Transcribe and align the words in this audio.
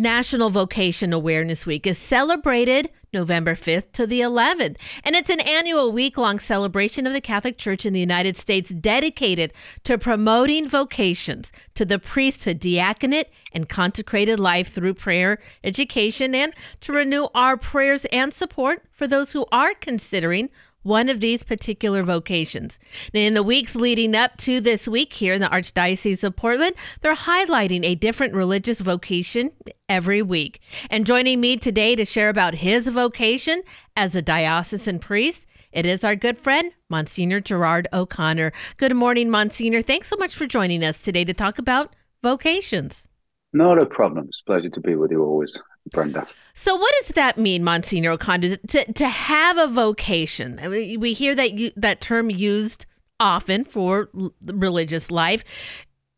National 0.00 0.48
Vocation 0.48 1.12
Awareness 1.12 1.66
Week 1.66 1.86
is 1.86 1.98
celebrated 1.98 2.88
November 3.12 3.54
5th 3.54 3.92
to 3.92 4.06
the 4.06 4.22
11th. 4.22 4.76
And 5.04 5.14
it's 5.14 5.28
an 5.28 5.40
annual 5.40 5.92
week 5.92 6.16
long 6.16 6.38
celebration 6.38 7.06
of 7.06 7.12
the 7.12 7.20
Catholic 7.20 7.58
Church 7.58 7.84
in 7.84 7.92
the 7.92 8.00
United 8.00 8.34
States 8.34 8.70
dedicated 8.70 9.52
to 9.84 9.98
promoting 9.98 10.66
vocations 10.66 11.52
to 11.74 11.84
the 11.84 11.98
priesthood, 11.98 12.60
diaconate, 12.60 13.28
and 13.52 13.68
consecrated 13.68 14.40
life 14.40 14.72
through 14.72 14.94
prayer, 14.94 15.38
education, 15.64 16.34
and 16.34 16.54
to 16.80 16.94
renew 16.94 17.28
our 17.34 17.58
prayers 17.58 18.06
and 18.06 18.32
support 18.32 18.82
for 18.92 19.06
those 19.06 19.32
who 19.32 19.44
are 19.52 19.74
considering 19.74 20.48
one 20.82 21.08
of 21.08 21.20
these 21.20 21.42
particular 21.42 22.02
vocations. 22.02 22.78
in 23.12 23.34
the 23.34 23.42
weeks 23.42 23.74
leading 23.74 24.14
up 24.14 24.36
to 24.38 24.60
this 24.60 24.88
week 24.88 25.12
here 25.12 25.34
in 25.34 25.40
the 25.40 25.48
Archdiocese 25.48 26.24
of 26.24 26.36
Portland, 26.36 26.74
they're 27.00 27.14
highlighting 27.14 27.84
a 27.84 27.94
different 27.94 28.34
religious 28.34 28.80
vocation 28.80 29.52
every 29.88 30.22
week. 30.22 30.60
And 30.88 31.06
joining 31.06 31.40
me 31.40 31.56
today 31.56 31.96
to 31.96 32.04
share 32.04 32.28
about 32.28 32.54
his 32.54 32.88
vocation 32.88 33.62
as 33.96 34.16
a 34.16 34.22
diocesan 34.22 34.98
priest, 34.98 35.46
it 35.72 35.86
is 35.86 36.02
our 36.02 36.16
good 36.16 36.38
friend, 36.38 36.72
Monsignor 36.88 37.40
Gerard 37.40 37.86
O'Connor. 37.92 38.52
Good 38.76 38.96
morning, 38.96 39.30
Monsignor. 39.30 39.82
Thanks 39.82 40.08
so 40.08 40.16
much 40.16 40.34
for 40.34 40.46
joining 40.46 40.82
us 40.82 40.98
today 40.98 41.24
to 41.24 41.34
talk 41.34 41.58
about 41.58 41.94
vocations. 42.22 43.08
Not 43.52 43.80
a 43.80 43.86
problem. 43.86 44.26
It's 44.28 44.42
a 44.44 44.44
pleasure 44.46 44.70
to 44.70 44.80
be 44.80 44.96
with 44.96 45.10
you 45.10 45.22
always. 45.22 45.56
Brenda. 45.92 46.26
So, 46.54 46.76
what 46.76 46.92
does 47.00 47.08
that 47.14 47.38
mean, 47.38 47.64
Monsignor 47.64 48.10
O'Connor, 48.10 48.56
to, 48.56 48.92
to 48.92 49.08
have 49.08 49.56
a 49.56 49.66
vocation? 49.66 50.60
I 50.62 50.68
mean, 50.68 51.00
we 51.00 51.12
hear 51.12 51.34
that 51.34 51.54
you, 51.54 51.72
that 51.76 52.00
term 52.00 52.30
used 52.30 52.86
often 53.18 53.64
for 53.64 54.08
religious 54.44 55.10
life. 55.10 55.44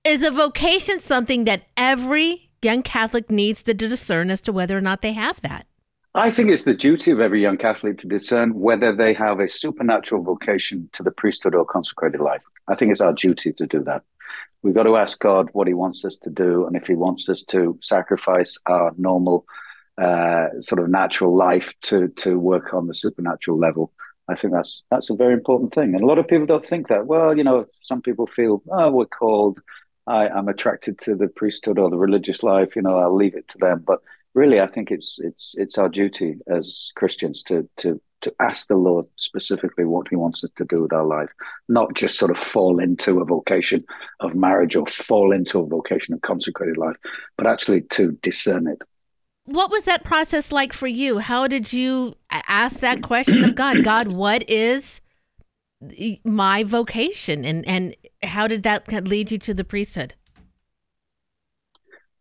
Is 0.05 0.25
a 0.25 0.31
vocation 0.31 1.01
something 1.01 1.45
that 1.45 1.63
every 1.77 2.51
young 2.63 2.83
Catholic 2.83 3.31
needs 3.31 3.63
to 3.65 3.75
discern 3.75 4.31
as 4.31 4.41
to 4.43 4.53
whether 4.53 4.77
or 4.77 4.81
not 4.81 5.03
they 5.03 5.13
have 5.13 5.41
that? 5.43 5.67
I 6.15 6.31
think 6.31 6.51
it's 6.51 6.65
the 6.65 6.75
duty 6.75 7.11
of 7.11 7.21
every 7.21 7.41
young 7.41 7.57
Catholic 7.57 7.99
to 7.99 8.07
discern 8.07 8.59
whether 8.59 8.95
they 8.95 9.15
have 9.15 9.41
a 9.41 9.49
supernatural 9.49 10.23
vocation 10.23 10.91
to 10.93 11.03
the 11.03 11.11
priesthood 11.11 11.55
or 11.55 11.65
consecrated 11.65 12.21
life. 12.21 12.43
I 12.69 12.75
think 12.75 12.93
it's 12.93 13.01
our 13.01 13.15
duty 13.15 13.53
to 13.55 13.67
do 13.67 13.83
that. 13.85 14.03
We've 14.63 14.75
got 14.75 14.85
to 14.85 14.97
ask 14.97 15.19
God 15.19 15.49
what 15.53 15.67
He 15.67 15.75
wants 15.75 16.05
us 16.05 16.17
to 16.19 16.31
do, 16.31 16.67
and 16.67 16.77
if 16.77 16.87
He 16.87 16.95
wants 16.95 17.29
us 17.29 17.43
to 17.45 17.79
sacrifice 17.83 18.57
our 18.67 18.93
normal, 18.97 19.45
uh, 19.99 20.49
sort 20.61 20.81
of 20.81 20.89
natural 20.89 21.37
life 21.37 21.75
to 21.83 22.09
to 22.09 22.39
work 22.39 22.73
on 22.73 22.87
the 22.87 22.95
supernatural 22.95 23.59
level. 23.59 23.93
I 24.29 24.37
think 24.37 24.53
that's 24.55 24.83
that's 24.91 25.11
a 25.11 25.17
very 25.17 25.35
important 25.35 25.75
thing, 25.75 25.95
and 25.95 26.03
a 26.03 26.07
lot 26.07 26.19
of 26.19 26.29
people 26.29 26.47
don't 26.47 26.67
think 26.67 26.89
that. 26.89 27.07
Well, 27.07 27.37
you 27.37 27.45
know, 27.45 27.67
some 27.83 28.03
people 28.03 28.27
feel, 28.27 28.63
oh, 28.71 28.91
we're 28.91 29.07
called. 29.07 29.59
I, 30.07 30.29
I'm 30.29 30.49
attracted 30.49 30.99
to 31.01 31.15
the 31.15 31.29
priesthood 31.29 31.79
or 31.79 31.89
the 31.91 31.99
religious 31.99 32.43
life. 32.43 32.75
You 32.75 32.83
know, 32.83 32.99
I'll 32.99 33.15
leave 33.15 33.37
it 33.37 33.49
to 33.49 33.59
them. 33.59 33.85
But 33.87 34.01
really, 34.35 34.61
I 34.61 34.67
think 34.67 34.91
it's 34.91 35.19
it's 35.21 35.55
it's 35.57 35.79
our 35.79 35.89
duty 35.89 36.39
as 36.49 36.93
Christians 36.95 37.43
to 37.45 37.69
to 37.79 38.01
to 38.23 38.35
ask 38.41 38.67
the 38.67 38.77
Lord 38.77 39.07
specifically 39.17 39.85
what 39.85 40.09
He 40.09 40.17
wants 40.17 40.43
us 40.43 40.51
to 40.57 40.65
do 40.65 40.83
with 40.83 40.93
our 40.93 41.05
life, 41.05 41.31
not 41.69 41.95
just 41.95 42.19
sort 42.19 42.31
of 42.31 42.39
fall 42.39 42.79
into 42.79 43.21
a 43.21 43.25
vocation 43.25 43.85
of 44.21 44.35
marriage 44.35 44.75
or 44.77 44.87
fall 44.87 45.33
into 45.33 45.61
a 45.61 45.67
vocation 45.67 46.15
of 46.15 46.23
consecrated 46.23 46.77
life, 46.77 46.97
but 47.37 47.47
actually 47.47 47.83
to 47.83 48.13
discern 48.23 48.67
it. 48.67 48.81
What 49.45 49.71
was 49.71 49.85
that 49.85 50.05
process 50.05 50.53
like 50.53 50.73
for 50.73 50.87
you? 50.87 51.19
How 51.19 51.49
did 51.49 51.73
you 51.73 52.15
ask 52.31 52.81
that 52.81 53.03
question 53.03 53.45
of 53.45 53.55
God? 53.55 53.85
God, 53.85 54.17
what 54.17 54.49
is 54.49 55.01
my 56.25 56.63
vocation, 56.63 57.45
and 57.45 57.67
and 57.67 57.97
how 58.23 58.47
did 58.47 58.63
that 58.63 58.89
lead 59.09 59.33
you 59.33 59.39
to 59.39 59.53
the 59.53 59.65
priesthood? 59.65 60.15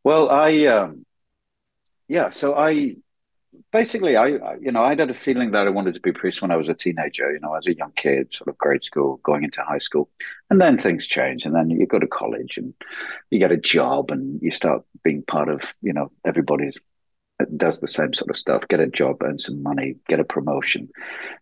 Well, 0.03 0.29
I 0.29 0.65
um, 0.65 1.05
yeah, 2.07 2.31
so 2.31 2.55
I 2.55 2.95
basically, 3.71 4.15
I, 4.17 4.27
you 4.61 4.71
know, 4.71 4.83
I 4.83 4.95
had 4.95 5.09
a 5.09 5.13
feeling 5.13 5.51
that 5.51 5.67
I 5.67 5.69
wanted 5.69 5.93
to 5.95 5.99
be 5.99 6.11
a 6.11 6.13
priest 6.13 6.41
when 6.41 6.51
I 6.51 6.55
was 6.55 6.69
a 6.69 6.73
teenager. 6.73 7.31
You 7.31 7.39
know, 7.39 7.53
as 7.53 7.67
a 7.67 7.75
young 7.75 7.91
kid, 7.95 8.33
sort 8.33 8.47
of 8.47 8.57
grade 8.57 8.83
school, 8.83 9.19
going 9.23 9.43
into 9.43 9.61
high 9.63 9.79
school, 9.79 10.09
and 10.49 10.59
then 10.59 10.77
things 10.77 11.07
change, 11.07 11.45
and 11.45 11.55
then 11.55 11.69
you 11.69 11.85
go 11.85 11.99
to 11.99 12.07
college, 12.07 12.57
and 12.57 12.73
you 13.29 13.39
get 13.39 13.51
a 13.51 13.57
job, 13.57 14.11
and 14.11 14.41
you 14.41 14.51
start 14.51 14.83
being 15.03 15.23
part 15.23 15.49
of, 15.49 15.61
you 15.81 15.93
know, 15.93 16.11
everybody's 16.25 16.79
does 17.57 17.79
the 17.79 17.87
same 17.87 18.13
sort 18.13 18.29
of 18.29 18.37
stuff. 18.37 18.67
Get 18.67 18.79
a 18.79 18.87
job, 18.87 19.21
earn 19.23 19.39
some 19.39 19.63
money, 19.63 19.95
get 20.07 20.19
a 20.19 20.23
promotion, 20.23 20.89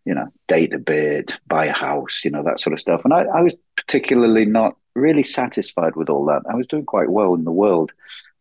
you 0.06 0.14
know, 0.14 0.28
date 0.48 0.74
a 0.74 0.80
bit, 0.80 1.36
buy 1.48 1.66
a 1.66 1.74
house, 1.74 2.22
you 2.24 2.32
know, 2.32 2.44
that 2.44 2.60
sort 2.60 2.74
of 2.74 2.80
stuff. 2.80 3.02
And 3.04 3.14
I, 3.14 3.24
I 3.24 3.42
was 3.42 3.54
particularly 3.76 4.46
not 4.46 4.78
really 4.96 5.24
satisfied 5.24 5.96
with 5.96 6.10
all 6.10 6.26
that. 6.26 6.44
I 6.50 6.56
was 6.56 6.68
doing 6.68 6.86
quite 6.86 7.10
well 7.10 7.34
in 7.34 7.44
the 7.44 7.52
world 7.52 7.92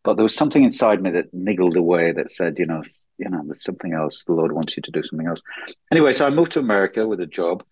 but 0.04 0.14
there 0.14 0.22
was 0.22 0.34
something 0.34 0.64
inside 0.64 1.03
me 1.03 1.10
that 1.10 1.32
niggled 1.34 1.76
away 1.76 2.12
that 2.12 2.31
said, 2.31 2.59
you 2.59 2.66
know, 2.66 2.82
you 3.19 3.28
know, 3.28 3.42
there's 3.44 3.64
something 3.64 3.92
else. 3.92 4.25
The 4.25 4.32
Lord 4.32 4.53
wants 4.53 4.76
you 4.76 4.82
to 4.82 4.91
do 4.91 5.03
something 5.03 5.26
else. 5.26 5.41
Anyway, 5.91 6.12
so 6.12 6.26
I 6.26 6.31
moved 6.31 6.53
to 6.53 6.60
America 6.60 7.06
with 7.06 7.20
a 7.20 7.26
job, 7.26 7.64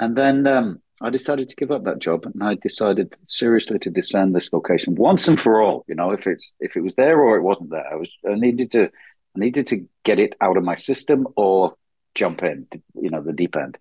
and 0.00 0.16
then 0.16 0.46
um, 0.46 0.80
I 1.00 1.10
decided 1.10 1.48
to 1.48 1.56
give 1.56 1.70
up 1.70 1.84
that 1.84 1.98
job, 1.98 2.24
and 2.24 2.42
I 2.42 2.54
decided 2.54 3.14
seriously 3.28 3.78
to 3.80 3.90
discern 3.90 4.32
this 4.32 4.48
vocation 4.48 4.94
once 4.94 5.28
and 5.28 5.40
for 5.40 5.60
all. 5.60 5.84
You 5.86 5.94
know, 5.94 6.10
if 6.10 6.26
it's 6.26 6.54
if 6.60 6.76
it 6.76 6.80
was 6.82 6.94
there 6.94 7.20
or 7.20 7.36
it 7.36 7.42
wasn't 7.42 7.70
there, 7.70 7.86
I 7.92 7.96
was 7.96 8.12
I 8.28 8.34
needed 8.34 8.70
to 8.72 8.84
I 8.84 9.38
needed 9.38 9.66
to 9.68 9.86
get 10.04 10.18
it 10.18 10.34
out 10.40 10.56
of 10.56 10.64
my 10.64 10.76
system 10.76 11.26
or 11.36 11.74
jump 12.14 12.44
in, 12.44 12.68
you 12.94 13.10
know, 13.10 13.20
the 13.20 13.32
deep 13.32 13.56
end. 13.56 13.76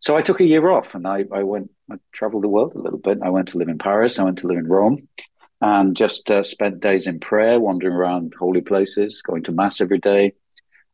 So 0.00 0.16
I 0.16 0.22
took 0.22 0.40
a 0.40 0.44
year 0.44 0.70
off, 0.70 0.94
and 0.94 1.06
I 1.06 1.24
I 1.32 1.42
went 1.42 1.70
I 1.90 1.96
traveled 2.12 2.44
the 2.44 2.48
world 2.48 2.74
a 2.74 2.80
little 2.80 2.98
bit. 2.98 3.18
I 3.22 3.30
went 3.30 3.48
to 3.48 3.58
live 3.58 3.68
in 3.68 3.78
Paris. 3.78 4.18
I 4.18 4.24
went 4.24 4.38
to 4.38 4.46
live 4.46 4.58
in 4.58 4.68
Rome 4.68 5.08
and 5.62 5.96
just 5.96 6.28
uh, 6.28 6.42
spent 6.42 6.80
days 6.80 7.06
in 7.06 7.20
prayer, 7.20 7.60
wandering 7.60 7.94
around 7.94 8.34
holy 8.36 8.60
places, 8.60 9.22
going 9.22 9.44
to 9.44 9.52
mass 9.52 9.80
every 9.80 9.98
day, 9.98 10.34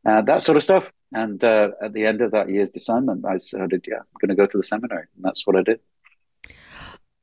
uh, 0.05 0.21
that 0.21 0.43
sort 0.43 0.57
of 0.57 0.63
stuff. 0.63 0.93
And 1.11 1.43
uh, 1.43 1.69
at 1.81 1.93
the 1.93 2.05
end 2.05 2.21
of 2.21 2.31
that 2.31 2.49
year's 2.49 2.69
discernment, 2.69 3.25
I 3.25 3.33
decided, 3.33 3.83
yeah, 3.87 3.97
I'm 3.97 4.19
going 4.21 4.29
to 4.29 4.35
go 4.35 4.45
to 4.45 4.57
the 4.57 4.63
seminary, 4.63 5.07
and 5.15 5.25
that's 5.25 5.45
what 5.47 5.55
I 5.55 5.63
did. 5.63 5.79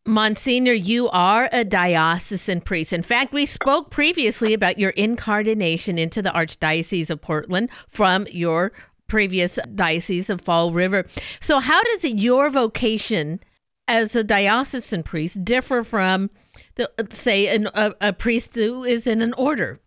Monsignor, 0.04 0.72
you 0.72 1.08
are 1.10 1.48
a 1.52 1.64
diocesan 1.64 2.62
priest. 2.62 2.92
In 2.92 3.02
fact, 3.02 3.32
we 3.32 3.46
spoke 3.46 3.90
previously 3.90 4.52
about 4.52 4.78
your 4.78 4.90
incardination 4.90 5.98
into 5.98 6.22
the 6.22 6.30
Archdiocese 6.30 7.10
of 7.10 7.22
Portland 7.22 7.70
from 7.88 8.26
your 8.30 8.72
previous 9.06 9.56
diocese 9.76 10.30
of 10.30 10.40
Fall 10.40 10.72
River. 10.72 11.06
So, 11.40 11.60
how 11.60 11.80
does 11.84 12.04
your 12.04 12.50
vocation 12.50 13.38
as 13.86 14.16
a 14.16 14.24
diocesan 14.24 15.04
priest 15.04 15.44
differ 15.44 15.84
from 15.84 16.30
the, 16.76 16.90
uh, 16.98 17.04
say 17.10 17.48
an, 17.54 17.68
a, 17.74 17.94
a 18.00 18.12
priest 18.12 18.54
who 18.54 18.84
is 18.84 19.06
in 19.06 19.22
an 19.22 19.32
order? 19.34 19.80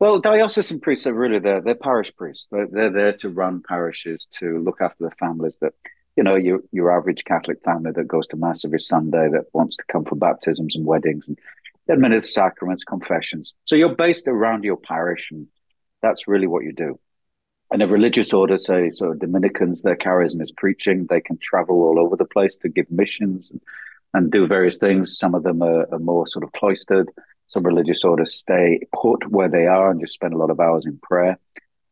Well, 0.00 0.20
diocesan 0.20 0.78
priests 0.78 1.08
are 1.08 1.12
really 1.12 1.40
there. 1.40 1.60
They're 1.60 1.74
parish 1.74 2.14
priests. 2.14 2.46
They're, 2.52 2.68
they're 2.70 2.92
there 2.92 3.12
to 3.14 3.28
run 3.28 3.62
parishes, 3.68 4.26
to 4.38 4.58
look 4.58 4.80
after 4.80 5.04
the 5.04 5.10
families 5.18 5.58
that, 5.60 5.72
you 6.16 6.22
know, 6.22 6.36
your 6.36 6.60
your 6.70 6.96
average 6.96 7.24
Catholic 7.24 7.62
family 7.64 7.90
that 7.92 8.06
goes 8.06 8.28
to 8.28 8.36
mass 8.36 8.64
every 8.64 8.80
Sunday, 8.80 9.28
that 9.32 9.46
wants 9.52 9.76
to 9.76 9.84
come 9.90 10.04
for 10.04 10.14
baptisms 10.14 10.76
and 10.76 10.86
weddings 10.86 11.26
and 11.26 11.38
administer 11.88 12.30
sacraments, 12.30 12.84
confessions. 12.84 13.54
So 13.64 13.74
you're 13.74 13.96
based 13.96 14.28
around 14.28 14.62
your 14.62 14.76
parish, 14.76 15.30
and 15.32 15.48
that's 16.00 16.28
really 16.28 16.46
what 16.46 16.64
you 16.64 16.72
do. 16.72 17.00
And 17.72 17.82
a 17.82 17.86
religious 17.86 18.32
order, 18.32 18.56
say, 18.56 18.90
so 18.94 19.14
Dominicans, 19.14 19.82
their 19.82 19.96
charism 19.96 20.40
is 20.40 20.52
preaching. 20.52 21.06
They 21.06 21.20
can 21.20 21.38
travel 21.38 21.82
all 21.82 21.98
over 21.98 22.16
the 22.16 22.24
place 22.24 22.56
to 22.62 22.68
give 22.68 22.90
missions 22.90 23.50
and 23.50 23.60
and 24.14 24.30
do 24.30 24.46
various 24.46 24.78
things. 24.78 25.18
Some 25.18 25.34
of 25.34 25.42
them 25.42 25.62
are, 25.62 25.86
are, 25.92 25.98
more 25.98 26.26
sort 26.26 26.44
of 26.44 26.52
cloistered. 26.52 27.10
Some 27.48 27.64
religious 27.64 28.04
orders 28.04 28.34
stay 28.34 28.80
put 28.92 29.30
where 29.30 29.48
they 29.48 29.66
are 29.66 29.90
and 29.90 30.00
just 30.00 30.14
spend 30.14 30.34
a 30.34 30.38
lot 30.38 30.50
of 30.50 30.60
hours 30.60 30.86
in 30.86 30.98
prayer. 31.02 31.38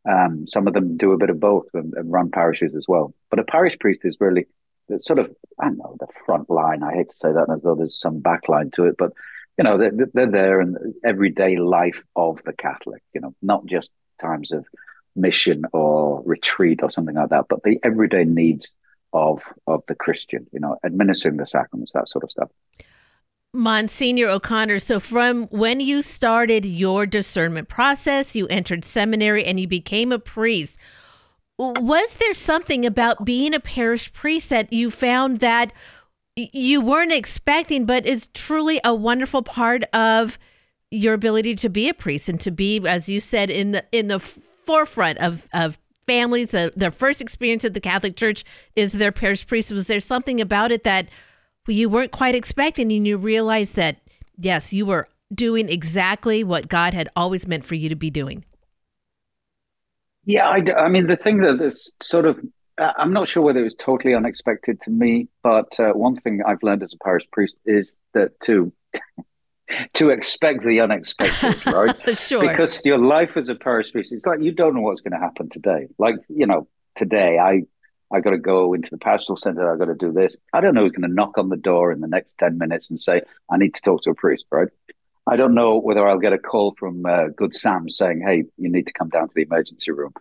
Um, 0.09 0.47
some 0.47 0.66
of 0.66 0.75
them 0.75 0.97
do 0.97 1.12
a 1.12 1.19
bit 1.19 1.31
of 1.31 1.41
both 1.41 1.66
and, 1.75 1.93
and, 1.94 2.12
run 2.12 2.31
parishes 2.31 2.75
as 2.77 2.84
well. 2.87 3.12
But 3.28 3.41
a 3.41 3.44
parish 3.44 3.77
priest 3.78 4.03
is 4.04 4.16
really 4.21 4.47
sort 4.99 5.19
of, 5.19 5.34
I 5.60 5.65
don't 5.66 5.78
know, 5.78 5.97
the 5.99 6.06
front 6.25 6.49
line. 6.49 6.82
I 6.82 6.94
hate 6.94 7.10
to 7.10 7.16
say 7.16 7.32
that 7.32 7.50
as 7.53 7.62
though 7.62 7.75
there's 7.75 7.99
some 7.99 8.21
backline 8.21 8.72
to 8.75 8.84
it, 8.84 8.97
but 8.97 9.12
you 9.59 9.65
know, 9.65 9.78
they're, 9.78 9.93
they're 10.12 10.31
there 10.31 10.60
in 10.60 10.72
the 10.72 10.94
everyday 11.04 11.56
life 11.56 12.03
of 12.15 12.41
the 12.44 12.53
Catholic, 12.53 13.03
you 13.15 13.21
know, 13.21 13.34
not 13.43 13.66
just 13.66 13.91
times 14.21 14.53
of 14.53 14.66
mission 15.16 15.65
or 15.72 16.22
retreat 16.24 16.80
or 16.83 16.91
something 16.91 17.15
like 17.15 17.30
that, 17.30 17.47
but 17.48 17.62
the 17.62 17.78
everyday 17.83 18.24
needs 18.24 18.71
of 19.16 19.42
of 19.66 19.83
the 19.89 19.95
Christian, 19.95 20.47
you 20.53 20.60
know, 20.60 20.77
administering 20.84 21.39
the 21.39 21.47
sacraments, 21.47 21.92
that 21.92 22.09
sort 22.09 22.22
of 22.22 22.30
stuff. 22.30 22.51
Monsignor 23.54 24.28
O'Connor, 24.28 24.78
so 24.78 25.01
from 25.01 25.47
when 25.47 25.80
you 25.80 26.03
started 26.03 26.66
your 26.66 27.07
discernment 27.07 27.68
process, 27.68 28.36
you 28.36 28.47
entered 28.48 28.84
seminary 28.84 29.45
and 29.47 29.59
you 29.59 29.66
became 29.66 30.13
a 30.13 30.18
priest. 30.18 30.77
Was 31.59 32.16
there 32.16 32.34
something 32.34 32.84
about 32.84 33.24
being 33.24 33.54
a 33.54 33.60
parish 33.60 34.13
priest 34.13 34.51
that 34.51 34.74
you 34.74 34.91
found 34.91 35.39
that 35.39 35.72
you 36.36 36.83
weren't 36.83 37.12
expecting, 37.12 37.86
but 37.86 38.04
is 38.04 38.27
truly 38.34 38.78
a 38.84 38.95
wonderful 38.95 39.42
part 39.42 39.84
of 39.95 40.39
your 40.91 41.15
ability 41.15 41.54
to 41.54 41.71
be 41.71 41.89
a 41.89 41.95
priest 41.95 42.28
and 42.28 42.39
to 42.41 42.51
be, 42.51 42.86
as 42.86 43.09
you 43.09 43.21
said, 43.21 43.48
in 43.48 43.72
the 43.72 43.84
in 43.91 44.09
the 44.09 44.19
forefront 44.21 45.16
of 45.19 45.48
of 45.54 45.78
families, 46.07 46.55
uh, 46.55 46.71
their 46.77 46.91
first 46.91 47.21
experience 47.21 47.65
at 47.65 47.75
the 47.75 47.81
Catholic 47.81 48.17
Church 48.17 48.45
is 48.75 48.93
their 48.93 49.13
parish 49.13 49.47
priest. 49.47 49.73
Was 49.73 49.87
there 49.87 50.01
something 50.01 50.41
about 50.41 50.73
it 50.73 50.85
that 50.85 51.09
you 51.67 51.89
weren't 51.89 52.13
quite 52.13 52.35
expecting 52.35 52.93
and 52.93 53.07
you 53.07 53.17
realized 53.17 53.77
that, 53.77 53.99
yes, 54.39 54.73
you 54.73 54.87
were 54.87 55.09
doing 55.35 55.69
exactly 55.69 56.45
what 56.45 56.69
God 56.69 56.95
had 56.95 57.09
always 57.17 57.47
meant 57.47 57.65
for 57.65 57.75
you 57.75 57.89
to 57.89 57.97
be 57.97 58.11
doing? 58.11 58.45
Yeah, 60.25 60.49
I, 60.49 60.63
I 60.77 60.89
mean, 60.89 61.07
the 61.07 61.17
thing 61.17 61.39
that 61.39 61.61
is 61.61 61.95
sort 62.01 62.27
of, 62.27 62.39
I'm 62.79 63.13
not 63.13 63.27
sure 63.29 63.43
whether 63.43 63.61
it 63.61 63.65
was 63.65 63.75
totally 63.75 64.15
unexpected 64.15 64.81
to 64.83 64.91
me, 64.91 65.29
but 65.43 65.79
uh, 65.81 65.93
one 65.93 66.17
thing 66.17 66.43
I've 66.47 66.63
learned 66.63 66.83
as 66.83 66.93
a 66.93 67.05
parish 67.05 67.25
priest 67.33 67.57
is 67.65 67.97
that 68.13 68.39
to 68.43 68.73
to 69.95 70.10
expect 70.10 70.65
the 70.65 70.80
unexpected, 70.80 71.66
right? 71.72 72.18
sure. 72.18 72.48
Because 72.48 72.84
your 72.84 72.98
life 72.98 73.30
as 73.36 73.48
a 73.48 73.54
parish 73.54 73.92
priest, 73.92 74.13
it's 74.13 74.27
like 74.27 74.41
you 74.41 74.53
don't 74.53 74.74
know 74.74 74.80
what's 74.80 75.01
going 75.01 75.13
to 75.13 75.18
happen 75.18 75.48
today. 75.48 75.89
Like 75.98 76.16
you 76.28 76.47
know, 76.47 76.68
today 76.95 77.39
I 77.39 77.63
I 78.13 78.21
got 78.21 78.30
to 78.30 78.39
go 78.39 78.72
into 78.72 78.91
the 78.91 78.98
pastoral 78.98 79.36
center. 79.36 79.72
I 79.72 79.77
got 79.77 79.86
to 79.86 79.95
do 79.95 80.13
this. 80.13 80.36
I 80.53 80.60
don't 80.60 80.74
know 80.74 80.83
who's 80.83 80.92
going 80.92 81.09
to 81.09 81.15
knock 81.15 81.39
on 81.39 81.48
the 81.48 81.57
door 81.57 81.92
in 81.92 82.01
the 82.01 82.09
next 82.09 82.33
ten 82.39 82.59
minutes 82.59 82.91
and 82.91 83.01
say 83.01 83.22
I 83.51 83.57
need 83.57 83.74
to 83.74 83.83
talk 83.83 84.03
to 84.03 84.10
a 84.10 84.15
priest, 84.15 84.47
right? 84.51 84.68
I 85.28 85.34
don't 85.36 85.54
know 85.54 85.78
whether 85.78 86.07
I'll 86.07 86.21
get 86.21 86.33
a 86.33 86.39
call 86.39 86.72
from 86.72 87.04
uh, 87.04 87.28
Good 87.36 87.54
Sam 87.54 87.89
saying, 87.89 88.22
"Hey, 88.24 88.45
you 88.57 88.71
need 88.71 88.86
to 88.86 88.92
come 88.92 89.09
down 89.09 89.28
to 89.28 89.34
the 89.34 89.42
emergency 89.42 89.91
room." 89.91 90.12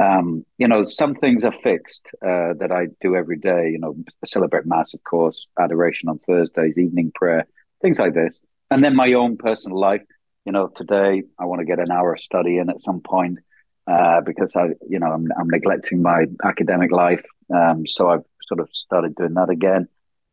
Um, 0.00 0.44
you 0.58 0.66
know, 0.66 0.84
some 0.84 1.14
things 1.14 1.44
are 1.44 1.52
fixed 1.52 2.06
uh, 2.20 2.54
that 2.58 2.70
I 2.72 2.88
do 3.00 3.16
every 3.16 3.38
day. 3.38 3.70
You 3.70 3.78
know, 3.78 3.96
celebrate 4.24 4.66
mass, 4.66 4.94
of 4.94 5.02
course, 5.02 5.48
adoration 5.58 6.08
on 6.08 6.20
Thursdays, 6.20 6.78
evening 6.78 7.12
prayer, 7.14 7.46
things 7.82 7.98
like 7.98 8.14
this, 8.14 8.40
and 8.74 8.84
then 8.84 8.96
my 8.96 9.12
own 9.12 9.36
personal 9.36 9.78
life. 9.78 10.02
You 10.44 10.50
know, 10.50 10.66
today 10.66 11.22
I 11.38 11.44
want 11.44 11.60
to 11.60 11.64
get 11.64 11.78
an 11.78 11.92
hour 11.92 12.14
of 12.14 12.20
study 12.20 12.58
in 12.58 12.68
at 12.68 12.80
some 12.80 13.00
point 13.00 13.38
uh, 13.86 14.20
because 14.20 14.56
I, 14.56 14.70
you 14.90 14.98
know, 14.98 15.06
I'm, 15.06 15.28
I'm 15.38 15.48
neglecting 15.48 16.02
my 16.02 16.24
academic 16.42 16.90
life. 16.90 17.22
Um, 17.54 17.86
so 17.86 18.08
I've 18.10 18.24
sort 18.48 18.58
of 18.58 18.68
started 18.72 19.14
doing 19.14 19.34
that 19.34 19.48
again. 19.48 19.86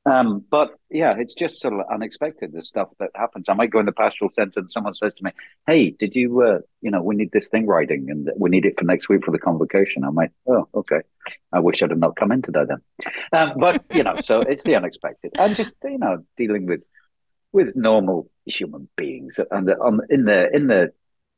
Um, 0.07 0.43
but 0.49 0.71
yeah, 0.89 1.13
it's 1.19 1.35
just 1.35 1.61
sort 1.61 1.75
of 1.75 1.81
unexpected 1.93 2.51
the 2.51 2.63
stuff 2.63 2.87
that 2.99 3.11
happens. 3.13 3.45
I 3.47 3.53
might 3.53 3.69
go 3.69 3.79
in 3.79 3.85
the 3.85 3.91
pastoral 3.91 4.31
center 4.31 4.61
and 4.61 4.71
someone 4.71 4.95
says 4.95 5.13
to 5.13 5.23
me, 5.23 5.31
"Hey, 5.67 5.91
did 5.91 6.15
you, 6.15 6.41
uh, 6.41 6.59
you 6.81 6.89
know, 6.89 7.03
we 7.03 7.15
need 7.15 7.31
this 7.31 7.47
thing 7.49 7.67
writing 7.67 8.09
and 8.09 8.31
we 8.35 8.49
need 8.49 8.65
it 8.65 8.79
for 8.79 8.85
next 8.85 9.07
week 9.07 9.23
for 9.23 9.29
the 9.29 9.37
convocation." 9.37 10.03
I'm 10.03 10.15
like, 10.15 10.31
"Oh, 10.47 10.67
okay. 10.73 11.01
I 11.53 11.59
wish 11.59 11.83
I'd 11.83 11.91
have 11.91 11.99
not 11.99 12.15
come 12.15 12.31
into 12.31 12.49
that 12.53 12.69
then." 12.69 12.81
Um, 13.31 13.59
but 13.59 13.85
you 13.93 14.01
know, 14.01 14.15
so 14.23 14.39
it's 14.39 14.63
the 14.63 14.75
unexpected 14.75 15.33
and 15.37 15.55
just 15.55 15.73
you 15.83 15.99
know 15.99 16.25
dealing 16.35 16.65
with 16.65 16.81
with 17.51 17.75
normal 17.75 18.30
human 18.45 18.87
beings 18.97 19.39
and 19.51 19.69
on 19.69 20.01
in 20.09 20.25
the 20.25 20.53
in 20.55 20.67
the 20.67 20.91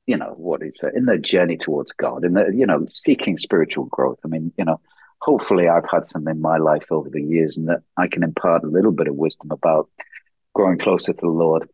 you 0.05 0.17
know 0.17 0.33
what 0.37 0.63
is 0.63 0.81
in 0.95 1.05
their 1.05 1.17
journey 1.17 1.57
towards 1.57 1.91
God 1.93 2.23
in 2.25 2.33
the 2.33 2.51
you 2.53 2.65
know 2.65 2.85
seeking 2.89 3.37
spiritual 3.37 3.85
growth. 3.85 4.19
I 4.23 4.27
mean, 4.27 4.53
you 4.57 4.65
know 4.65 4.79
hopefully 5.23 5.69
I've 5.69 5.89
had 5.89 6.05
some 6.05 6.27
in 6.27 6.41
my 6.41 6.57
life 6.57 6.91
over 6.91 7.09
the 7.09 7.21
years 7.21 7.55
and 7.55 7.69
that 7.69 7.81
I 7.95 8.07
can 8.07 8.23
impart 8.23 8.65
a 8.65 8.67
little 8.67 8.91
bit 8.91 9.07
of 9.07 9.15
wisdom 9.15 9.51
about 9.51 9.89
growing 10.53 10.77
closer 10.77 11.13
to 11.13 11.21
the 11.21 11.29
Lord, 11.29 11.69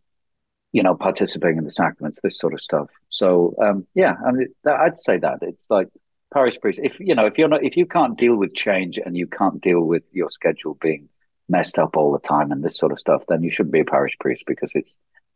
you 0.72 0.84
know, 0.84 0.94
participating 0.94 1.58
in 1.58 1.64
the 1.64 1.72
sacraments, 1.72 2.20
this 2.22 2.38
sort 2.38 2.54
of 2.54 2.62
stuff. 2.62 2.90
So, 3.10 3.56
um, 3.60 3.88
yeah, 3.96 4.16
I 4.26 4.32
mean, 4.32 4.50
I'd 4.68 5.00
say 5.00 5.18
that 5.18 5.40
it's 5.42 5.66
like 5.68 5.88
parish 6.32 6.60
priest. 6.60 6.80
If, 6.84 7.00
you 7.00 7.16
know, 7.16 7.26
if 7.26 7.40
you're 7.40 7.48
not, 7.48 7.64
if 7.64 7.76
you 7.76 7.88
can't 7.88 8.20
deal 8.20 8.36
with 8.36 8.54
change 8.54 9.00
and 9.04 9.18
you 9.18 9.26
can't 9.26 9.60
deal 9.60 9.82
with 9.82 10.04
your 10.12 10.30
schedule 10.30 10.78
being 10.80 11.10
messed 11.50 11.80
up 11.80 11.98
all 11.98 12.12
the 12.12 12.20
time 12.20 12.52
and 12.52 12.64
this 12.64 12.78
sort 12.78 12.92
of 12.92 13.00
stuff, 13.00 13.24
then 13.28 13.42
you 13.42 13.50
shouldn't 13.50 13.74
be 13.74 13.80
a 13.80 13.86
parish 13.86 14.16
priest 14.20 14.44
because 14.46 14.72
it's, 14.76 14.96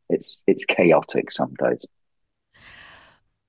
it's, 0.09 0.43
it's 0.47 0.65
chaotic 0.65 1.31
some 1.31 1.53
days. 1.55 1.85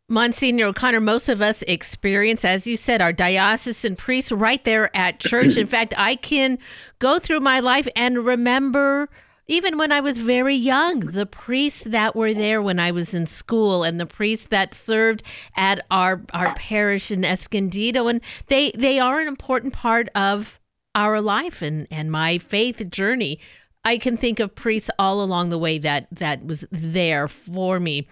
Monsignor 0.09 0.67
O'Connor, 0.67 1.01
most 1.01 1.31
of 1.31 1.41
us 1.41 1.63
experience, 1.63 2.45
as 2.45 2.67
you 2.67 2.77
said, 2.77 3.01
our 3.01 3.13
diocesan 3.13 3.97
priests 3.97 4.31
right 4.31 4.63
there 4.65 4.95
at 4.95 5.19
church. 5.21 5.57
In 5.57 5.67
fact, 5.67 5.95
I 5.97 6.17
can 6.17 6.59
go 6.99 7.19
through 7.19 7.41
my 7.41 7.61
life 7.61 7.89
and 7.97 8.25
remember, 8.25 9.09
even 9.47 9.79
when 9.79 9.93
I 9.93 10.01
was 10.01 10.19
very 10.19 10.57
young, 10.57 11.01
the 11.01 11.25
priests 11.25 11.85
that 11.85 12.15
were 12.15 12.35
there 12.35 12.61
when 12.61 12.79
I 12.79 12.91
was 12.91 13.15
in 13.15 13.25
school 13.25 13.83
and 13.83 13.99
the 13.99 14.07
priests 14.07 14.49
that 14.49 14.75
served 14.75 15.23
at 15.57 15.87
our, 15.91 16.23
our 16.35 16.55
parish 16.55 17.11
in 17.11 17.25
Escondido. 17.25 18.07
And 18.07 18.21
they, 18.49 18.73
they 18.73 18.99
are 18.99 19.21
an 19.21 19.29
important 19.29 19.73
part 19.73 20.11
of 20.15 20.61
our 20.95 21.21
life 21.21 21.63
and, 21.63 21.89
and 21.91 22.13
my 22.13 22.37
faith 22.39 22.91
journey. 22.91 23.41
I 23.85 23.99
can 23.99 24.17
think 24.17 24.41
of 24.41 24.55
priests 24.55 24.91
all 24.99 25.23
along 25.23 25.51
the 25.51 25.59
way 25.59 25.79
that 25.79 26.09
that 26.13 26.45
was 26.47 26.65
there 26.71 27.29
for 27.29 27.79
me. 27.79 28.09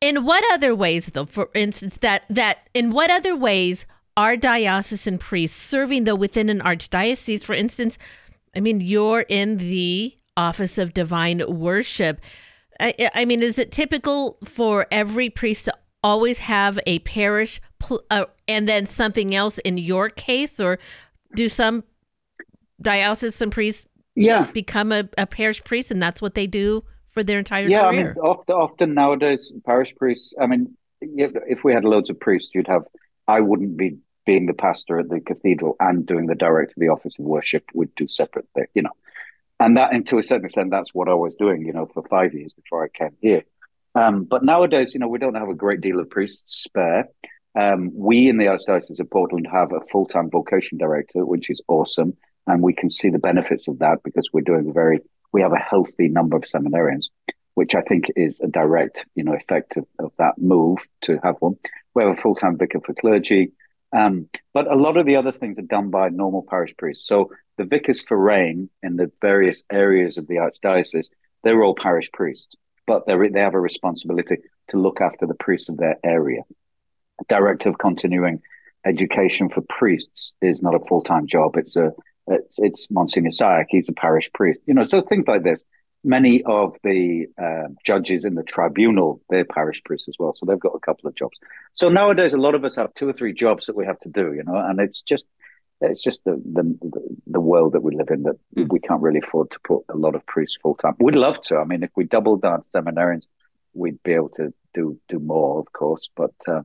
In 0.00 0.24
what 0.24 0.44
other 0.52 0.74
ways, 0.74 1.06
though, 1.06 1.26
for 1.26 1.48
instance, 1.54 1.98
that 1.98 2.22
that 2.28 2.68
in 2.74 2.90
what 2.90 3.10
other 3.10 3.36
ways 3.36 3.86
are 4.16 4.36
diocesan 4.36 5.18
priests 5.18 5.56
serving 5.56 6.04
though 6.04 6.14
within 6.14 6.50
an 6.50 6.60
archdiocese? 6.60 7.44
For 7.44 7.54
instance, 7.54 7.98
I 8.54 8.60
mean, 8.60 8.80
you're 8.80 9.24
in 9.28 9.56
the 9.58 10.16
office 10.36 10.78
of 10.78 10.94
divine 10.94 11.42
worship. 11.46 12.20
I, 12.80 13.10
I 13.14 13.24
mean, 13.24 13.42
is 13.42 13.58
it 13.58 13.72
typical 13.72 14.38
for 14.44 14.86
every 14.90 15.30
priest 15.30 15.66
to 15.66 15.74
always 16.02 16.40
have 16.40 16.78
a 16.86 16.98
parish 17.00 17.60
pl- 17.78 18.02
uh, 18.10 18.24
and 18.48 18.68
then 18.68 18.86
something 18.86 19.34
else 19.34 19.58
in 19.58 19.78
your 19.78 20.10
case, 20.10 20.58
or 20.58 20.78
do 21.34 21.48
some 21.48 21.84
diocesan 22.80 23.50
priests 23.50 23.86
yeah 24.14 24.50
become 24.52 24.92
a, 24.92 25.08
a 25.16 25.26
parish 25.26 25.62
priest 25.64 25.90
and 25.90 26.02
that's 26.02 26.20
what 26.20 26.34
they 26.34 26.46
do 26.46 26.82
for 27.12 27.22
their 27.22 27.38
entire 27.38 27.68
yeah, 27.68 27.90
career. 27.90 28.00
I 28.00 28.04
mean, 28.04 28.16
often, 28.18 28.54
often 28.54 28.94
nowadays, 28.94 29.52
parish 29.64 29.94
priests. 29.94 30.34
I 30.40 30.46
mean, 30.46 30.76
if 31.00 31.62
we 31.62 31.72
had 31.72 31.84
loads 31.84 32.10
of 32.10 32.18
priests, 32.18 32.50
you'd 32.54 32.68
have. 32.68 32.84
I 33.28 33.40
wouldn't 33.40 33.76
be 33.76 33.98
being 34.26 34.46
the 34.46 34.54
pastor 34.54 34.98
at 34.98 35.08
the 35.08 35.20
cathedral 35.20 35.76
and 35.78 36.06
doing 36.06 36.26
the 36.26 36.34
director 36.34 36.74
of 36.76 36.80
the 36.80 36.88
office 36.88 37.18
of 37.18 37.24
worship. 37.24 37.64
We'd 37.74 37.94
do 37.94 38.08
separate 38.08 38.46
things, 38.54 38.68
you 38.74 38.82
know. 38.82 38.90
And 39.60 39.76
that, 39.76 39.92
and 39.92 40.06
to 40.08 40.18
a 40.18 40.22
certain 40.22 40.46
extent, 40.46 40.70
that's 40.70 40.92
what 40.92 41.08
I 41.08 41.14
was 41.14 41.36
doing, 41.36 41.64
you 41.64 41.72
know, 41.72 41.86
for 41.86 42.02
five 42.08 42.34
years 42.34 42.52
before 42.52 42.84
I 42.84 42.88
came 42.88 43.16
here. 43.20 43.44
Um, 43.94 44.24
but 44.24 44.44
nowadays, 44.44 44.94
you 44.94 45.00
know, 45.00 45.08
we 45.08 45.18
don't 45.18 45.34
have 45.34 45.48
a 45.48 45.54
great 45.54 45.80
deal 45.80 46.00
of 46.00 46.10
priests 46.10 46.62
spare. 46.62 47.08
Um, 47.54 47.90
we 47.94 48.28
in 48.28 48.38
the 48.38 48.46
Archdiocese 48.46 48.98
of 48.98 49.10
Portland 49.10 49.46
have 49.52 49.72
a 49.72 49.80
full 49.92 50.06
time 50.06 50.30
vocation 50.30 50.78
director, 50.78 51.24
which 51.24 51.50
is 51.50 51.62
awesome. 51.68 52.16
And 52.46 52.62
we 52.62 52.74
can 52.74 52.90
see 52.90 53.08
the 53.08 53.18
benefits 53.18 53.68
of 53.68 53.78
that 53.78 54.02
because 54.02 54.28
we're 54.32 54.40
doing 54.42 54.68
a 54.68 54.72
very 54.72 55.00
we 55.32 55.40
have 55.40 55.52
a 55.52 55.58
healthy 55.58 56.08
number 56.08 56.36
of 56.36 56.42
seminarians, 56.42 57.06
which 57.54 57.74
I 57.74 57.80
think 57.80 58.06
is 58.16 58.40
a 58.40 58.48
direct, 58.48 59.04
you 59.14 59.24
know, 59.24 59.34
effect 59.34 59.76
of, 59.76 59.86
of 59.98 60.12
that 60.18 60.38
move 60.38 60.78
to 61.02 61.18
have 61.22 61.36
one. 61.40 61.56
We 61.94 62.02
have 62.02 62.18
a 62.18 62.20
full 62.20 62.34
time 62.34 62.58
vicar 62.58 62.80
for 62.84 62.94
clergy, 62.94 63.52
um, 63.92 64.28
but 64.54 64.70
a 64.70 64.76
lot 64.76 64.96
of 64.96 65.06
the 65.06 65.16
other 65.16 65.32
things 65.32 65.58
are 65.58 65.62
done 65.62 65.90
by 65.90 66.08
normal 66.08 66.46
parish 66.48 66.74
priests. 66.76 67.06
So 67.06 67.30
the 67.58 67.64
vicars 67.64 68.04
forane 68.04 68.68
in 68.82 68.96
the 68.96 69.10
various 69.20 69.62
areas 69.70 70.16
of 70.16 70.26
the 70.26 70.36
archdiocese, 70.36 71.08
they're 71.44 71.62
all 71.62 71.74
parish 71.74 72.10
priests, 72.12 72.54
but 72.86 73.06
they 73.06 73.28
they 73.28 73.40
have 73.40 73.54
a 73.54 73.60
responsibility 73.60 74.36
to 74.68 74.78
look 74.78 75.00
after 75.00 75.26
the 75.26 75.34
priests 75.34 75.68
of 75.68 75.76
their 75.76 75.98
area. 76.04 76.42
Director 77.28 77.68
of 77.68 77.78
continuing 77.78 78.40
education 78.84 79.48
for 79.48 79.60
priests 79.60 80.32
is 80.40 80.62
not 80.62 80.74
a 80.74 80.84
full 80.86 81.02
time 81.02 81.26
job; 81.26 81.56
it's 81.56 81.76
a 81.76 81.92
it's, 82.26 82.54
it's 82.58 82.90
Monsignor 82.90 83.30
Sayak. 83.30 83.66
He's 83.68 83.88
a 83.88 83.92
parish 83.92 84.30
priest. 84.32 84.60
You 84.66 84.74
know, 84.74 84.84
so 84.84 85.02
things 85.02 85.26
like 85.28 85.42
this. 85.42 85.62
Many 86.04 86.42
of 86.42 86.76
the 86.82 87.26
uh, 87.40 87.68
judges 87.84 88.24
in 88.24 88.34
the 88.34 88.42
tribunal, 88.42 89.22
they're 89.30 89.44
parish 89.44 89.82
priests 89.84 90.08
as 90.08 90.16
well. 90.18 90.34
So 90.34 90.46
they've 90.46 90.58
got 90.58 90.74
a 90.74 90.80
couple 90.80 91.08
of 91.08 91.14
jobs. 91.14 91.38
So 91.74 91.88
nowadays, 91.88 92.34
a 92.34 92.38
lot 92.38 92.56
of 92.56 92.64
us 92.64 92.74
have 92.74 92.92
two 92.94 93.08
or 93.08 93.12
three 93.12 93.32
jobs 93.32 93.66
that 93.66 93.76
we 93.76 93.86
have 93.86 94.00
to 94.00 94.08
do, 94.08 94.32
you 94.32 94.42
know, 94.42 94.56
and 94.56 94.80
it's 94.80 95.02
just 95.02 95.26
it's 95.80 96.02
just 96.02 96.24
the 96.24 96.40
the, 96.44 96.78
the 97.26 97.40
world 97.40 97.74
that 97.74 97.82
we 97.82 97.94
live 97.94 98.08
in 98.10 98.24
that 98.24 98.36
mm. 98.56 98.68
we 98.70 98.80
can't 98.80 99.02
really 99.02 99.20
afford 99.22 99.50
to 99.52 99.60
put 99.60 99.84
a 99.88 99.96
lot 99.96 100.14
of 100.14 100.26
priests 100.26 100.58
full 100.60 100.74
time. 100.74 100.94
We'd 100.98 101.14
love 101.14 101.40
to. 101.42 101.58
I 101.58 101.64
mean, 101.64 101.82
if 101.82 101.90
we 101.96 102.04
doubled 102.04 102.42
down 102.42 102.64
seminarians, 102.74 103.26
we'd 103.74 104.02
be 104.02 104.12
able 104.12 104.30
to 104.30 104.52
do 104.74 104.98
do 105.08 105.18
more, 105.18 105.60
of 105.60 105.72
course. 105.72 106.08
But 106.16 106.34
uh, 106.48 106.62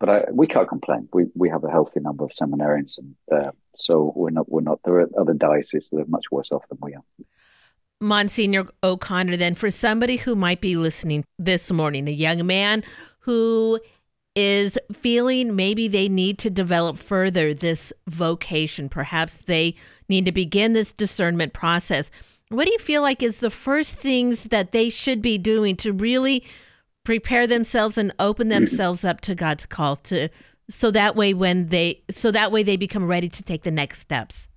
but 0.00 0.08
I, 0.08 0.24
we 0.32 0.46
can't 0.46 0.68
complain. 0.68 1.08
We 1.12 1.26
we 1.34 1.48
have 1.50 1.64
a 1.64 1.70
healthy 1.70 2.00
number 2.00 2.24
of 2.24 2.30
seminarians, 2.30 2.98
and 2.98 3.14
uh, 3.32 3.50
so 3.74 4.12
we're 4.16 4.30
not 4.30 4.50
we're 4.50 4.60
not. 4.60 4.80
There 4.84 5.00
are 5.00 5.08
other 5.18 5.34
dioceses 5.34 5.90
that 5.90 6.00
are 6.00 6.06
much 6.06 6.30
worse 6.30 6.50
off 6.52 6.68
than 6.68 6.78
we 6.80 6.94
are. 6.94 7.02
Monsignor 8.00 8.66
O'Connor, 8.82 9.36
then 9.36 9.54
for 9.54 9.70
somebody 9.70 10.16
who 10.16 10.34
might 10.34 10.60
be 10.60 10.76
listening 10.76 11.24
this 11.38 11.72
morning, 11.72 12.08
a 12.08 12.12
young 12.12 12.46
man 12.46 12.82
who 13.20 13.80
is 14.34 14.78
feeling 14.92 15.54
maybe 15.54 15.88
they 15.88 16.08
need 16.08 16.38
to 16.38 16.50
develop 16.50 16.98
further 16.98 17.54
this 17.54 17.92
vocation, 18.08 18.88
perhaps 18.88 19.38
they 19.38 19.76
need 20.08 20.24
to 20.26 20.32
begin 20.32 20.72
this 20.72 20.92
discernment 20.92 21.52
process. 21.52 22.10
What 22.48 22.66
do 22.66 22.72
you 22.72 22.78
feel 22.78 23.00
like 23.00 23.22
is 23.22 23.38
the 23.38 23.50
first 23.50 23.96
things 23.96 24.44
that 24.44 24.72
they 24.72 24.88
should 24.88 25.22
be 25.22 25.38
doing 25.38 25.76
to 25.76 25.92
really 25.92 26.44
prepare 27.04 27.46
themselves 27.46 27.96
and 27.96 28.12
open 28.18 28.48
themselves 28.50 29.04
up 29.04 29.20
to 29.22 29.34
God's 29.34 29.66
call 29.66 29.96
to 29.96 30.28
so 30.68 30.90
that 30.90 31.16
way 31.16 31.34
when 31.34 31.68
they 31.68 32.02
so 32.10 32.30
that 32.30 32.52
way 32.52 32.62
they 32.62 32.76
become 32.76 33.06
ready 33.06 33.28
to 33.28 33.42
take 33.42 33.62
the 33.62 33.70
next 33.70 34.00
steps. 34.00 34.48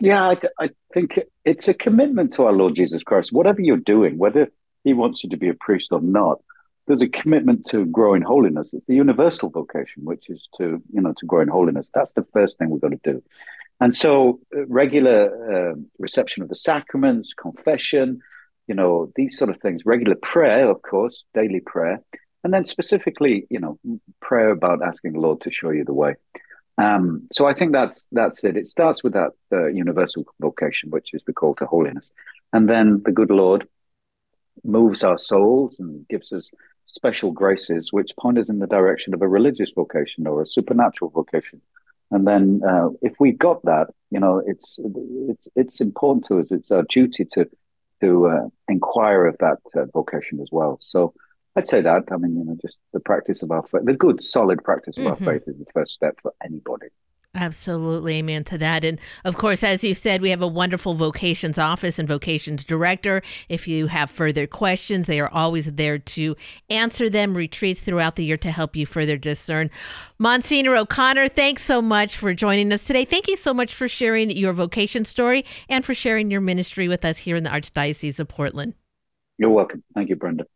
Yeah 0.00 0.22
I, 0.22 0.36
I 0.64 0.70
think 0.92 1.18
it's 1.44 1.68
a 1.68 1.74
commitment 1.74 2.34
to 2.34 2.44
our 2.44 2.52
lord 2.52 2.74
jesus 2.74 3.02
christ. 3.02 3.32
Whatever 3.32 3.60
you're 3.60 3.76
doing 3.76 4.18
whether 4.18 4.48
he 4.84 4.94
wants 4.94 5.24
you 5.24 5.30
to 5.30 5.36
be 5.36 5.48
a 5.48 5.54
priest 5.54 5.88
or 5.92 6.00
not 6.00 6.40
there's 6.86 7.02
a 7.02 7.08
commitment 7.08 7.64
to 7.66 7.86
grow 7.86 8.12
in 8.12 8.20
holiness. 8.20 8.74
It's 8.74 8.84
the 8.86 8.94
universal 8.94 9.48
vocation 9.48 10.04
which 10.04 10.28
is 10.28 10.48
to 10.58 10.82
you 10.92 11.00
know 11.00 11.14
to 11.18 11.26
grow 11.26 11.40
in 11.40 11.48
holiness. 11.48 11.90
That's 11.94 12.12
the 12.12 12.26
first 12.32 12.58
thing 12.58 12.70
we've 12.70 12.80
got 12.80 12.92
to 12.92 13.00
do. 13.02 13.22
And 13.80 13.94
so 13.94 14.40
uh, 14.56 14.66
regular 14.66 15.72
uh, 15.72 15.74
reception 15.98 16.42
of 16.42 16.48
the 16.48 16.54
sacraments 16.54 17.34
confession 17.34 18.20
you 18.66 18.74
know, 18.74 19.12
these 19.16 19.36
sort 19.36 19.50
of 19.50 19.60
things. 19.60 19.84
Regular 19.84 20.16
prayer, 20.16 20.70
of 20.70 20.82
course, 20.82 21.24
daily 21.34 21.60
prayer, 21.60 22.02
and 22.44 22.52
then 22.52 22.66
specifically, 22.66 23.46
you 23.50 23.58
know, 23.58 23.78
prayer 24.20 24.50
about 24.50 24.82
asking 24.82 25.12
the 25.12 25.20
Lord 25.20 25.40
to 25.40 25.50
show 25.50 25.70
you 25.70 25.84
the 25.84 25.94
way. 25.94 26.14
Um, 26.76 27.26
so 27.32 27.46
I 27.46 27.54
think 27.54 27.72
that's 27.72 28.08
that's 28.12 28.44
it. 28.44 28.56
It 28.56 28.66
starts 28.66 29.02
with 29.02 29.14
that 29.14 29.30
uh, 29.52 29.66
universal 29.66 30.24
vocation, 30.40 30.90
which 30.90 31.14
is 31.14 31.24
the 31.24 31.32
call 31.32 31.54
to 31.56 31.66
holiness, 31.66 32.10
and 32.52 32.68
then 32.68 33.02
the 33.04 33.12
good 33.12 33.30
Lord 33.30 33.66
moves 34.62 35.02
our 35.02 35.18
souls 35.18 35.80
and 35.80 36.06
gives 36.08 36.32
us 36.32 36.50
special 36.86 37.32
graces, 37.32 37.92
which 37.92 38.10
point 38.18 38.38
us 38.38 38.48
in 38.48 38.58
the 38.58 38.66
direction 38.66 39.14
of 39.14 39.22
a 39.22 39.28
religious 39.28 39.72
vocation 39.74 40.26
or 40.26 40.42
a 40.42 40.46
supernatural 40.46 41.10
vocation. 41.10 41.60
And 42.10 42.26
then, 42.26 42.60
uh, 42.68 42.90
if 43.02 43.14
we've 43.18 43.38
got 43.38 43.62
that, 43.64 43.88
you 44.10 44.20
know, 44.20 44.42
it's 44.46 44.78
it's 45.28 45.48
it's 45.56 45.80
important 45.80 46.26
to 46.26 46.40
us. 46.40 46.52
It's 46.52 46.70
our 46.70 46.82
duty 46.82 47.24
to 47.32 47.48
to 48.00 48.26
uh, 48.26 48.48
inquire 48.68 49.26
of 49.26 49.36
that 49.38 49.58
uh, 49.76 49.86
vocation 49.92 50.40
as 50.40 50.48
well. 50.50 50.78
So 50.82 51.14
I'd 51.56 51.68
say 51.68 51.80
that. 51.80 52.04
I 52.10 52.16
mean, 52.16 52.36
you 52.36 52.44
know, 52.44 52.56
just 52.60 52.78
the 52.92 53.00
practice 53.00 53.42
of 53.42 53.50
our 53.50 53.62
faith, 53.62 53.82
the 53.84 53.92
good, 53.92 54.22
solid 54.22 54.62
practice 54.64 54.98
of 54.98 55.04
mm-hmm. 55.04 55.28
our 55.28 55.34
faith 55.34 55.46
is 55.46 55.56
the 55.58 55.66
first 55.72 55.94
step 55.94 56.18
for 56.20 56.32
anybody. 56.44 56.88
Absolutely. 57.36 58.18
Amen 58.18 58.44
to 58.44 58.58
that. 58.58 58.84
And 58.84 59.00
of 59.24 59.36
course, 59.36 59.64
as 59.64 59.82
you 59.82 59.92
said, 59.92 60.22
we 60.22 60.30
have 60.30 60.42
a 60.42 60.46
wonderful 60.46 60.94
vocations 60.94 61.58
office 61.58 61.98
and 61.98 62.08
vocations 62.08 62.64
director. 62.64 63.22
If 63.48 63.66
you 63.66 63.88
have 63.88 64.08
further 64.08 64.46
questions, 64.46 65.08
they 65.08 65.18
are 65.18 65.28
always 65.30 65.72
there 65.72 65.98
to 65.98 66.36
answer 66.70 67.10
them, 67.10 67.36
retreats 67.36 67.80
throughout 67.80 68.14
the 68.14 68.24
year 68.24 68.36
to 68.36 68.52
help 68.52 68.76
you 68.76 68.86
further 68.86 69.16
discern. 69.16 69.68
Monsignor 70.18 70.76
O'Connor, 70.76 71.28
thanks 71.28 71.64
so 71.64 71.82
much 71.82 72.16
for 72.16 72.34
joining 72.34 72.72
us 72.72 72.84
today. 72.84 73.04
Thank 73.04 73.26
you 73.26 73.36
so 73.36 73.52
much 73.52 73.74
for 73.74 73.88
sharing 73.88 74.30
your 74.30 74.52
vocation 74.52 75.04
story 75.04 75.44
and 75.68 75.84
for 75.84 75.94
sharing 75.94 76.30
your 76.30 76.40
ministry 76.40 76.86
with 76.86 77.04
us 77.04 77.18
here 77.18 77.34
in 77.34 77.42
the 77.42 77.50
Archdiocese 77.50 78.20
of 78.20 78.28
Portland. 78.28 78.74
You're 79.38 79.50
welcome. 79.50 79.82
Thank 79.92 80.08
you, 80.08 80.16
Brenda. 80.16 80.46